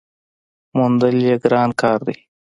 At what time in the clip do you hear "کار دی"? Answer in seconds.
1.81-2.17